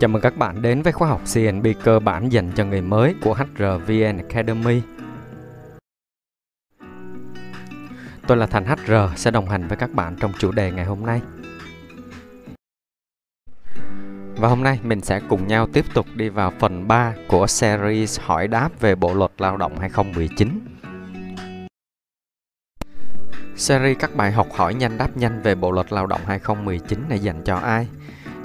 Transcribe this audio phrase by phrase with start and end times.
[0.00, 3.14] Chào mừng các bạn đến với khóa học CNB cơ bản dành cho người mới
[3.22, 4.82] của HRVN Academy.
[8.26, 11.06] Tôi là Thành HR sẽ đồng hành với các bạn trong chủ đề ngày hôm
[11.06, 11.20] nay.
[14.36, 18.20] Và hôm nay mình sẽ cùng nhau tiếp tục đi vào phần 3 của series
[18.20, 20.60] hỏi đáp về Bộ luật Lao động 2019.
[23.56, 27.18] Series các bài học hỏi nhanh đáp nhanh về Bộ luật Lao động 2019 này
[27.18, 27.88] dành cho ai?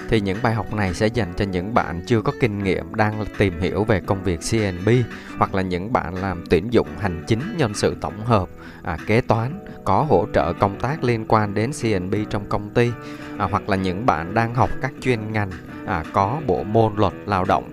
[0.10, 3.26] Thì những bài học này sẽ dành cho những bạn chưa có kinh nghiệm đang
[3.38, 4.90] tìm hiểu về công việc CNB
[5.38, 8.50] hoặc là những bạn làm tuyển dụng hành chính nhân sự tổng hợp
[8.84, 12.92] à, kế toán có hỗ trợ công tác liên quan đến CNB trong công ty
[13.38, 15.52] à, hoặc là những bạn đang học các chuyên ngành
[15.86, 17.70] à, có bộ môn luật lao động.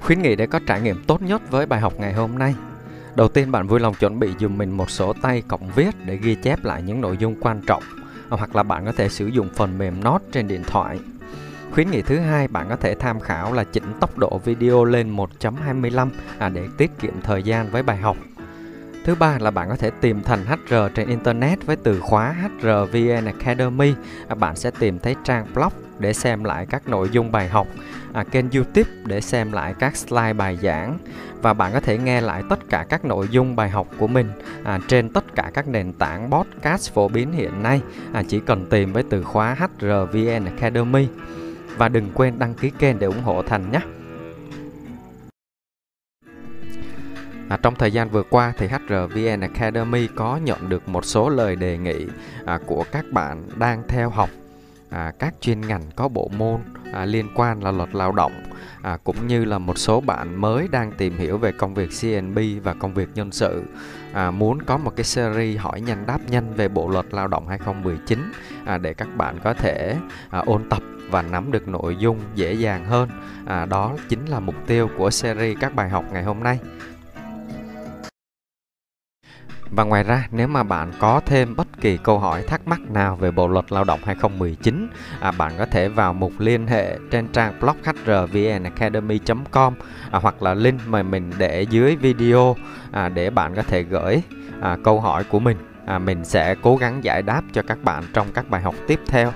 [0.00, 2.54] Khuyến nghị để có trải nghiệm tốt nhất với bài học ngày hôm nay.
[3.16, 6.16] Đầu tiên bạn vui lòng chuẩn bị dùm mình một sổ tay cộng viết để
[6.16, 7.82] ghi chép lại những nội dung quan trọng
[8.30, 10.98] hoặc là bạn có thể sử dụng phần mềm Note trên điện thoại.
[11.72, 15.16] Khuyến nghị thứ hai bạn có thể tham khảo là chỉnh tốc độ video lên
[15.16, 18.16] 1.25 à, để tiết kiệm thời gian với bài học.
[19.04, 23.24] Thứ ba là bạn có thể tìm thành HR trên Internet với từ khóa HRVN
[23.24, 23.94] Academy.
[24.28, 27.66] À, bạn sẽ tìm thấy trang blog để xem lại các nội dung bài học,
[28.12, 30.98] à, kênh YouTube để xem lại các slide bài giảng
[31.42, 34.26] và bạn có thể nghe lại tất cả các nội dung bài học của mình
[34.64, 37.80] à, trên tất cả các nền tảng podcast phổ biến hiện nay.
[38.12, 41.08] À, chỉ cần tìm với từ khóa HRVN Academy
[41.76, 43.80] và đừng quên đăng ký kênh để ủng hộ Thành nhé.
[47.48, 51.56] À, trong thời gian vừa qua thì HRVN Academy có nhận được một số lời
[51.56, 52.06] đề nghị
[52.44, 54.30] à, của các bạn đang theo học
[54.90, 56.60] à, các chuyên ngành có bộ môn
[56.92, 58.32] à, liên quan là luật lao động
[58.82, 62.38] à, cũng như là một số bạn mới đang tìm hiểu về công việc CNB
[62.62, 63.62] và công việc nhân sự
[64.12, 67.48] à, muốn có một cái series hỏi nhanh đáp nhanh về bộ luật lao động
[67.48, 68.32] 2019
[68.64, 69.96] à, để các bạn có thể
[70.30, 73.08] à, ôn tập và nắm được nội dung dễ dàng hơn.
[73.46, 76.58] À, đó chính là mục tiêu của series các bài học ngày hôm nay
[79.70, 83.16] và ngoài ra, nếu mà bạn có thêm bất kỳ câu hỏi thắc mắc nào
[83.16, 84.88] về Bộ luật Lao động 2019,
[85.20, 89.74] à, bạn có thể vào mục liên hệ trên trang blog hrvnacademy.com
[90.10, 92.56] à, hoặc là link mà mình để dưới video
[92.92, 94.22] à, để bạn có thể gửi
[94.60, 95.56] à, câu hỏi của mình.
[95.86, 99.00] À, mình sẽ cố gắng giải đáp cho các bạn trong các bài học tiếp
[99.06, 99.32] theo.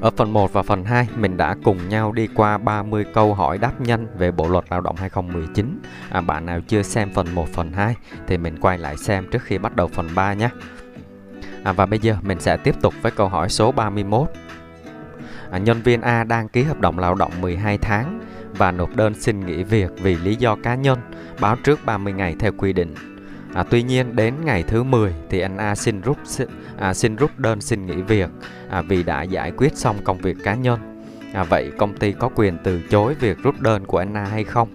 [0.00, 3.58] Ở phần 1 và phần 2, mình đã cùng nhau đi qua 30 câu hỏi
[3.58, 5.80] đáp nhanh về Bộ luật Lao động 2019.
[6.10, 7.94] À, bạn nào chưa xem phần 1, phần 2
[8.26, 10.48] thì mình quay lại xem trước khi bắt đầu phần 3 nhé.
[11.64, 14.28] À, và bây giờ mình sẽ tiếp tục với câu hỏi số 31.
[15.50, 18.20] À, nhân viên A đang ký hợp đồng lao động 12 tháng
[18.56, 20.98] và nộp đơn xin nghỉ việc vì lý do cá nhân,
[21.40, 23.17] báo trước 30 ngày theo quy định.
[23.54, 26.18] À, tuy nhiên đến ngày thứ 10 thì anh A xin rút
[26.78, 28.30] à, xin rút đơn xin nghỉ việc
[28.70, 30.80] à, vì đã giải quyết xong công việc cá nhân.
[31.32, 34.44] À, vậy công ty có quyền từ chối việc rút đơn của anh A hay
[34.44, 34.68] không?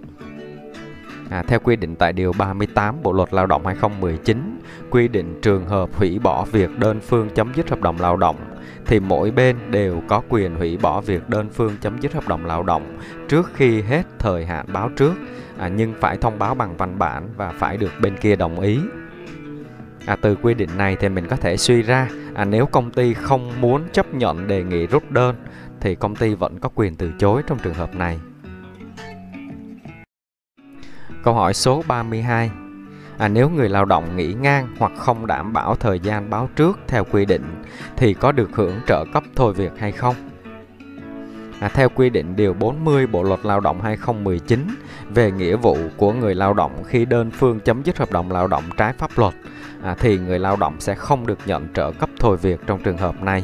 [1.34, 5.66] À, theo quy định tại Điều 38 Bộ Luật Lao động 2019, quy định trường
[5.66, 8.36] hợp hủy bỏ việc đơn phương chấm dứt hợp đồng lao động,
[8.86, 12.46] thì mỗi bên đều có quyền hủy bỏ việc đơn phương chấm dứt hợp đồng
[12.46, 12.98] lao động
[13.30, 15.14] trước khi hết thời hạn báo trước,
[15.58, 18.80] à, nhưng phải thông báo bằng văn bản và phải được bên kia đồng ý.
[20.06, 23.14] À, từ quy định này thì mình có thể suy ra à, nếu công ty
[23.14, 25.36] không muốn chấp nhận đề nghị rút đơn
[25.80, 28.20] thì công ty vẫn có quyền từ chối trong trường hợp này.
[31.24, 32.52] Câu hỏi số 32
[33.18, 36.80] à, Nếu người lao động nghỉ ngang hoặc không đảm bảo thời gian báo trước
[36.88, 37.64] theo quy định
[37.98, 40.16] thì có được hưởng trợ cấp thôi việc hay không?
[41.60, 44.68] À, theo quy định Điều 40 Bộ Luật Lao động 2019
[45.10, 48.48] về nghĩa vụ của người lao động khi đơn phương chấm dứt hợp đồng lao
[48.48, 49.34] động trái pháp luật
[49.84, 52.98] à, thì người lao động sẽ không được nhận trợ cấp thôi việc trong trường
[52.98, 53.44] hợp này.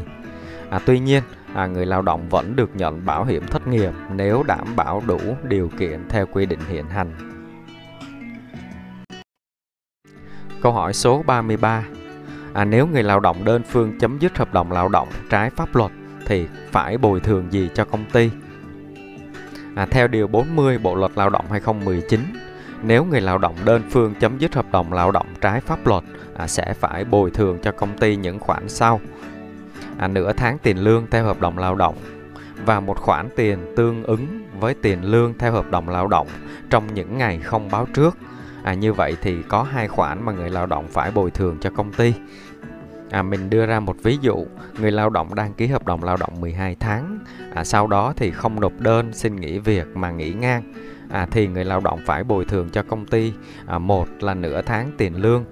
[0.70, 1.24] À, tuy nhiên,
[1.54, 5.20] à, người lao động vẫn được nhận bảo hiểm thất nghiệp nếu đảm bảo đủ
[5.44, 7.39] điều kiện theo quy định hiện hành.
[10.62, 11.84] Câu hỏi số 33
[12.54, 15.76] à, Nếu người lao động đơn phương chấm dứt hợp đồng lao động trái pháp
[15.76, 15.92] luật
[16.26, 18.32] thì phải bồi thường gì cho công ty?
[19.76, 22.20] À, theo Điều 40 Bộ Luật Lao động 2019,
[22.84, 26.04] nếu người lao động đơn phương chấm dứt hợp đồng lao động trái pháp luật
[26.38, 29.00] à, sẽ phải bồi thường cho công ty những khoản sau
[29.98, 31.96] à, nửa tháng tiền lương theo hợp đồng lao động
[32.66, 36.28] và một khoản tiền tương ứng với tiền lương theo hợp đồng lao động
[36.70, 38.18] trong những ngày không báo trước.
[38.64, 41.70] À, như vậy thì có hai khoản mà người lao động phải bồi thường cho
[41.70, 42.14] công ty.
[43.12, 44.46] À, mình đưa ra một ví dụ,
[44.80, 47.20] người lao động đăng ký hợp đồng lao động 12 tháng,
[47.54, 50.74] à, sau đó thì không nộp đơn xin nghỉ việc mà nghỉ ngang,
[51.10, 53.34] à, thì người lao động phải bồi thường cho công ty
[53.66, 55.46] à, một là nửa tháng tiền lương.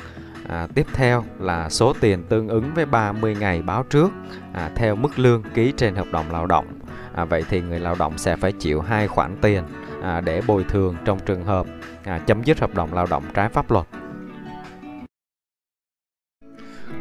[0.48, 4.12] À, tiếp theo là số tiền tương ứng với 30 ngày báo trước
[4.53, 6.65] à, theo mức lương ký trên hợp đồng lao động.
[7.13, 9.63] À, vậy thì người lao động sẽ phải chịu hai khoản tiền
[10.01, 11.65] à, để bồi thường trong trường hợp
[12.03, 13.85] à, chấm dứt hợp đồng lao động trái pháp luật.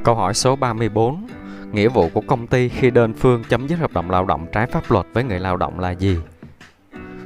[0.04, 1.26] Câu hỏi số 34.
[1.72, 4.66] Nghĩa vụ của công ty khi đơn phương chấm dứt hợp đồng lao động trái
[4.66, 6.19] pháp luật với người lao động là gì?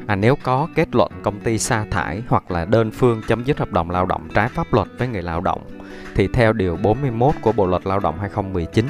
[0.07, 3.59] À, nếu có kết luận công ty sa thải hoặc là đơn phương chấm dứt
[3.59, 5.63] hợp đồng lao động trái pháp luật với người lao động
[6.15, 8.87] thì theo điều 41 của Bộ luật Lao động 2019,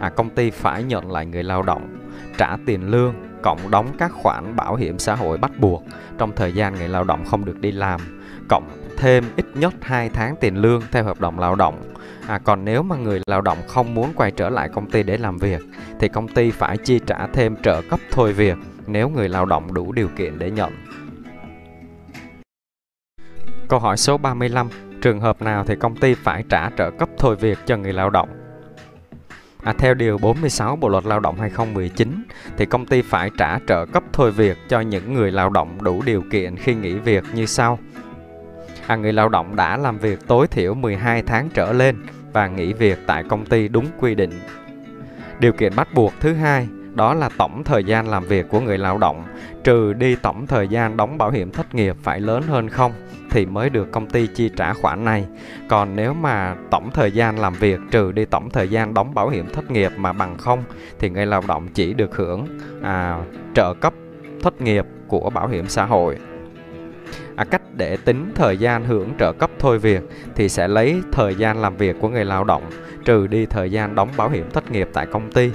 [0.00, 2.03] à, công ty phải nhận lại người lao động,
[2.38, 5.84] trả tiền lương, cộng đóng các khoản bảo hiểm xã hội bắt buộc
[6.18, 8.00] trong thời gian người lao động không được đi làm,
[8.48, 11.94] cộng thêm ít nhất 2 tháng tiền lương theo hợp đồng lao động.
[12.26, 15.16] À, còn nếu mà người lao động không muốn quay trở lại công ty để
[15.16, 15.60] làm việc
[16.00, 19.74] thì công ty phải chi trả thêm trợ cấp thôi việc nếu người lao động
[19.74, 20.72] đủ điều kiện để nhận.
[23.68, 24.68] Câu hỏi số 35.
[25.02, 28.10] Trường hợp nào thì công ty phải trả trợ cấp thôi việc cho người lao
[28.10, 28.43] động?
[29.64, 32.24] À, theo Điều 46 Bộ Luật Lao động 2019,
[32.56, 36.02] thì công ty phải trả trợ cấp thôi việc cho những người lao động đủ
[36.06, 37.78] điều kiện khi nghỉ việc như sau.
[38.86, 41.96] À, người lao động đã làm việc tối thiểu 12 tháng trở lên
[42.32, 44.30] và nghỉ việc tại công ty đúng quy định.
[45.38, 48.78] Điều kiện bắt buộc thứ hai đó là tổng thời gian làm việc của người
[48.78, 49.24] lao động
[49.64, 52.92] trừ đi tổng thời gian đóng bảo hiểm thất nghiệp phải lớn hơn không
[53.34, 55.26] thì mới được công ty chi trả khoản này.
[55.68, 59.28] Còn nếu mà tổng thời gian làm việc trừ đi tổng thời gian đóng bảo
[59.28, 60.64] hiểm thất nghiệp mà bằng không
[60.98, 62.46] thì người lao động chỉ được hưởng
[62.82, 63.18] à,
[63.54, 63.94] trợ cấp
[64.42, 66.16] thất nghiệp của bảo hiểm xã hội.
[67.36, 70.02] À, cách để tính thời gian hưởng trợ cấp thôi việc
[70.34, 72.62] thì sẽ lấy thời gian làm việc của người lao động
[73.04, 75.50] trừ đi thời gian đóng bảo hiểm thất nghiệp tại công ty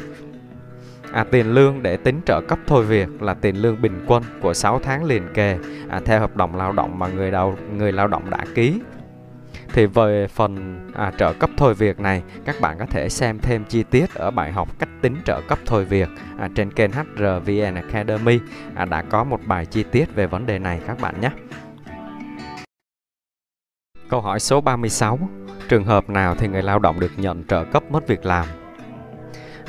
[1.14, 4.54] À, tiền lương để tính trợ cấp thôi việc là tiền lương bình quân của
[4.54, 5.58] 6 tháng liền kề
[5.90, 8.82] à, theo hợp đồng lao động mà người đầu người lao động đã ký.
[9.74, 13.64] Thì về phần à, trợ cấp thôi việc này, các bạn có thể xem thêm
[13.70, 16.10] chi tiết ở bài học cách tính trợ cấp thôi việc
[16.40, 18.40] à, trên kênh HRVN Academy
[18.76, 21.30] à, đã có một bài chi tiết về vấn đề này các bạn nhé.
[24.10, 25.20] Câu hỏi số 36.
[25.70, 28.46] Trường hợp nào thì người lao động được nhận trợ cấp mất việc làm?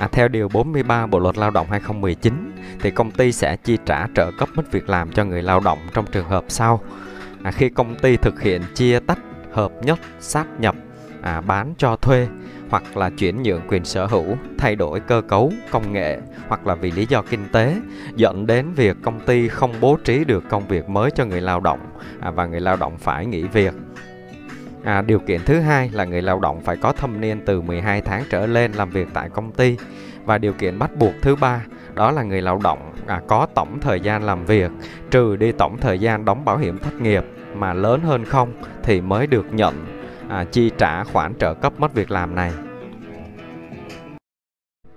[0.00, 4.06] À, theo Điều 43 Bộ Luật Lao động 2019, thì công ty sẽ chi trả
[4.14, 6.80] trợ cấp mất việc làm cho người lao động trong trường hợp sau.
[7.42, 9.18] À, khi công ty thực hiện chia tách,
[9.52, 10.74] hợp nhất, sát nhập,
[11.22, 12.28] à, bán cho thuê
[12.70, 16.18] hoặc là chuyển nhượng quyền sở hữu, thay đổi cơ cấu, công nghệ
[16.48, 17.76] hoặc là vì lý do kinh tế
[18.16, 21.60] dẫn đến việc công ty không bố trí được công việc mới cho người lao
[21.60, 21.80] động
[22.20, 23.74] à, và người lao động phải nghỉ việc.
[24.84, 28.00] À, điều kiện thứ hai là người lao động phải có thâm niên từ 12
[28.00, 29.76] tháng trở lên làm việc tại công ty
[30.24, 33.78] và điều kiện bắt buộc thứ ba đó là người lao động à, có tổng
[33.80, 34.70] thời gian làm việc
[35.10, 37.24] trừ đi tổng thời gian đóng bảo hiểm thất nghiệp
[37.54, 39.86] mà lớn hơn không thì mới được nhận
[40.28, 42.52] à, chi trả khoản trợ cấp mất việc làm này.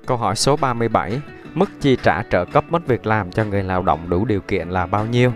[0.05, 1.21] Câu hỏi số 37.
[1.53, 4.69] Mức chi trả trợ cấp mất việc làm cho người lao động đủ điều kiện
[4.69, 5.31] là bao nhiêu?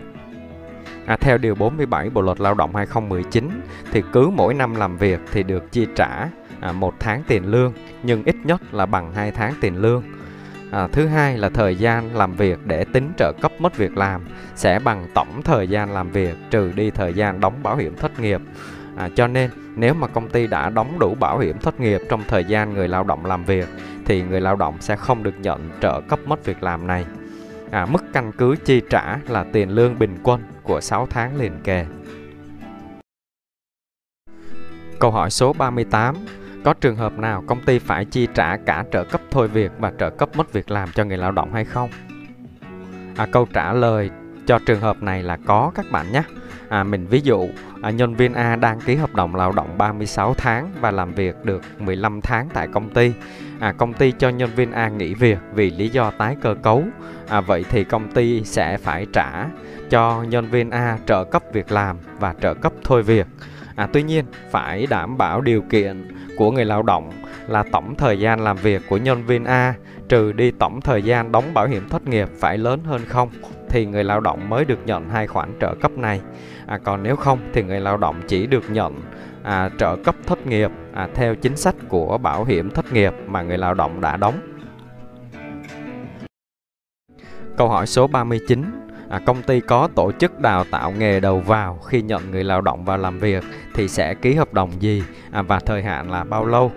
[1.07, 3.62] À, theo Điều 47 Bộ Luật Lao động 2019
[3.92, 7.74] thì cứ mỗi năm làm việc thì được chi trả à, một tháng tiền lương
[8.04, 10.04] nhưng ít nhất là bằng 2 tháng tiền lương.
[10.71, 14.21] À, thứ hai là thời gian làm việc để tính trợ cấp mất việc làm
[14.56, 18.19] sẽ bằng tổng thời gian làm việc trừ đi thời gian đóng bảo hiểm thất
[18.19, 18.42] nghiệp.
[18.95, 22.24] À, cho nên nếu mà công ty đã đóng đủ bảo hiểm thất nghiệp trong
[22.27, 23.68] thời gian người lao động làm việc
[24.06, 27.06] thì người lao động sẽ không được nhận trợ cấp mất việc làm này.
[27.71, 31.59] À, mức căn cứ chi trả là tiền lương bình quân của 6 tháng liền
[31.64, 31.86] kề.
[35.00, 36.16] Câu hỏi số 38.
[36.64, 39.92] Có trường hợp nào công ty phải chi trả cả trợ cấp thôi việc và
[40.00, 41.90] trợ cấp mất việc làm cho người lao động hay không?
[43.16, 44.09] À, câu trả lời
[44.47, 46.24] cho trường hợp này là có các bạn nhé.
[46.69, 47.50] À, mình ví dụ,
[47.81, 51.45] à, nhân viên A đăng ký hợp đồng lao động 36 tháng và làm việc
[51.45, 53.14] được 15 tháng tại công ty.
[53.59, 56.83] À, công ty cho nhân viên A nghỉ việc vì lý do tái cơ cấu.
[57.28, 59.45] À, vậy thì công ty sẽ phải trả
[59.90, 63.28] cho nhân viên A trợ cấp việc làm và trợ cấp thôi việc.
[63.76, 66.07] À, tuy nhiên, phải đảm bảo điều kiện
[66.38, 67.12] của người lao động
[67.47, 69.74] là tổng thời gian làm việc của nhân viên A
[70.09, 73.30] trừ đi tổng thời gian đóng bảo hiểm thất nghiệp phải lớn hơn không
[73.69, 76.21] thì người lao động mới được nhận hai khoản trợ cấp này.
[76.66, 79.02] À, còn nếu không thì người lao động chỉ được nhận
[79.44, 83.42] à, trợ cấp thất nghiệp à, theo chính sách của bảo hiểm thất nghiệp mà
[83.42, 84.40] người lao động đã đóng.
[87.57, 88.64] Câu hỏi số 39
[89.09, 92.62] à, công ty có tổ chức đào tạo nghề đầu vào khi nhận người lao
[92.62, 93.44] động vào làm việc
[93.74, 96.71] thì sẽ ký hợp đồng gì à, và thời hạn là bao lâu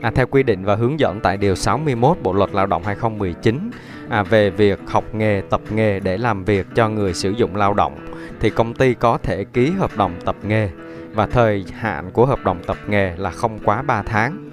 [0.00, 3.70] À, theo quy định và hướng dẫn tại Điều 61 Bộ Luật Lao động 2019
[4.08, 7.74] à, về việc học nghề, tập nghề để làm việc cho người sử dụng lao
[7.74, 8.06] động,
[8.40, 10.70] thì công ty có thể ký hợp đồng tập nghề
[11.12, 14.50] và thời hạn của hợp đồng tập nghề là không quá 3 tháng.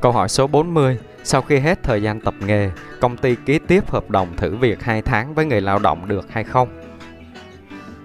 [0.00, 0.98] Câu hỏi số 40.
[1.24, 4.82] Sau khi hết thời gian tập nghề, công ty ký tiếp hợp đồng thử việc
[4.82, 6.79] 2 tháng với người lao động được hay không?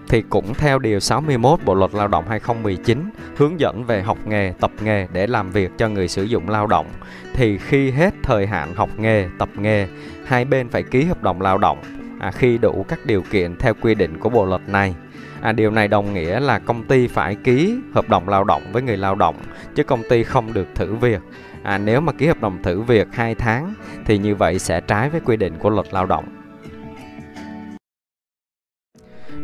[0.09, 4.53] Thì cũng theo Điều 61 Bộ Luật Lao động 2019 hướng dẫn về học nghề,
[4.59, 6.87] tập nghề để làm việc cho người sử dụng lao động
[7.33, 9.87] thì khi hết thời hạn học nghề, tập nghề,
[10.25, 11.77] hai bên phải ký hợp đồng lao động
[12.19, 14.95] à, khi đủ các điều kiện theo quy định của bộ luật này.
[15.41, 18.81] À, điều này đồng nghĩa là công ty phải ký hợp đồng lao động với
[18.81, 19.35] người lao động
[19.75, 21.19] chứ công ty không được thử việc.
[21.63, 23.73] À, nếu mà ký hợp đồng thử việc 2 tháng
[24.05, 26.44] thì như vậy sẽ trái với quy định của luật lao động.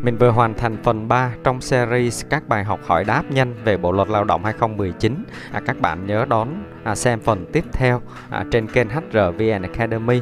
[0.04, 3.78] Mình vừa hoàn thành phần 3 trong series các bài học hỏi đáp nhanh về
[3.78, 5.24] Bộ luật Lao động 2019.
[5.52, 10.22] À, các bạn nhớ đón à, xem phần tiếp theo à, trên kênh HRVN Academy.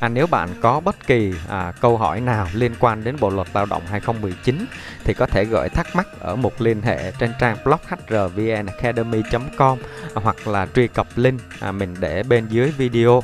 [0.00, 3.48] À, nếu bạn có bất kỳ à, câu hỏi nào liên quan đến Bộ luật
[3.54, 4.66] Lao động 2019
[5.04, 9.78] thì có thể gửi thắc mắc ở mục liên hệ trên trang blog hrvnacademy.com
[10.14, 13.20] à, hoặc là truy cập link à, mình để bên dưới video.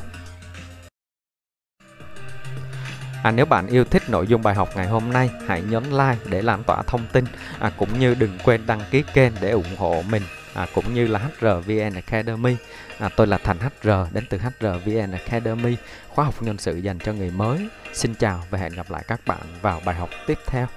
[3.23, 6.17] À, nếu bạn yêu thích nội dung bài học ngày hôm nay, hãy nhấn like
[6.29, 7.25] để lan tỏa thông tin,
[7.59, 10.23] à, cũng như đừng quên đăng ký kênh để ủng hộ mình,
[10.53, 12.55] à, cũng như là HRVN Academy.
[12.99, 15.75] À, tôi là Thành HR đến từ HRVN Academy,
[16.09, 17.67] khóa học nhân sự dành cho người mới.
[17.93, 20.67] Xin chào và hẹn gặp lại các bạn vào bài học tiếp theo.